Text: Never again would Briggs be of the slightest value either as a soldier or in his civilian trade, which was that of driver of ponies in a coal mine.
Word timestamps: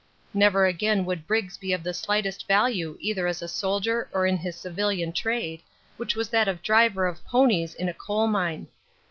Never 0.33 0.65
again 0.65 1.05
would 1.05 1.27
Briggs 1.27 1.57
be 1.59 1.73
of 1.73 1.83
the 1.83 1.93
slightest 1.93 2.47
value 2.47 2.97
either 2.99 3.27
as 3.27 3.43
a 3.43 3.47
soldier 3.47 4.09
or 4.11 4.25
in 4.25 4.35
his 4.37 4.55
civilian 4.55 5.13
trade, 5.13 5.61
which 5.95 6.15
was 6.15 6.29
that 6.29 6.47
of 6.47 6.63
driver 6.63 7.05
of 7.05 7.23
ponies 7.23 7.75
in 7.75 7.87
a 7.87 7.93
coal 7.93 8.25
mine. 8.25 8.65